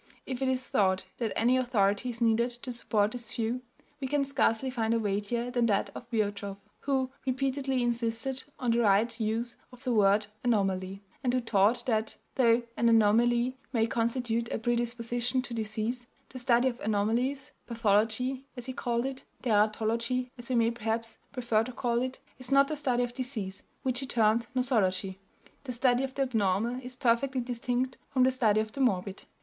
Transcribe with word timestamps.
If 0.25 0.41
it 0.41 0.47
is 0.47 0.63
thought 0.63 1.03
that 1.19 1.31
any 1.35 1.57
authority 1.57 2.09
is 2.09 2.21
needed 2.21 2.49
to 2.63 2.71
support 2.71 3.11
this 3.11 3.31
view, 3.35 3.61
we 3.99 4.07
can 4.07 4.25
scarcely 4.25 4.71
find 4.71 4.95
a 4.95 4.99
weightier 4.99 5.51
than 5.51 5.67
that 5.67 5.91
of 5.93 6.07
Virchow, 6.09 6.57
who 6.79 7.11
repeatedly 7.27 7.83
insisted 7.83 8.41
on 8.57 8.71
the 8.71 8.79
right 8.79 9.19
use 9.19 9.57
of 9.71 9.83
the 9.83 9.93
word 9.93 10.25
"anomaly," 10.43 11.03
and 11.23 11.31
who 11.35 11.39
taught 11.39 11.85
that, 11.85 12.17
though 12.33 12.63
an 12.75 12.89
anomaly 12.89 13.59
may 13.73 13.85
constitute 13.85 14.51
a 14.51 14.57
predisposition 14.57 15.43
to 15.43 15.53
disease, 15.53 16.07
the 16.29 16.39
study 16.39 16.67
of 16.67 16.79
anomalies 16.79 17.51
pathology, 17.67 18.47
as 18.57 18.65
he 18.65 18.73
called 18.73 19.05
it, 19.05 19.23
teratology 19.43 20.31
as 20.35 20.49
we 20.49 20.55
may 20.55 20.71
perhaps 20.71 21.19
prefer 21.31 21.63
to 21.63 21.71
call 21.73 22.01
it 22.01 22.17
is 22.39 22.49
not 22.51 22.67
the 22.67 22.75
study 22.75 23.03
of 23.03 23.13
disease, 23.13 23.61
which 23.83 23.99
he 23.99 24.07
termed 24.07 24.47
nosology; 24.55 25.19
the 25.65 25.71
study 25.71 26.03
of 26.03 26.15
the 26.15 26.23
abnormal 26.23 26.79
is 26.81 26.95
perfectly 26.95 27.39
distinct 27.39 27.99
from 28.09 28.23
the 28.23 28.31
study 28.31 28.59
of 28.61 28.71
the 28.71 28.81
morbid. 28.81 29.25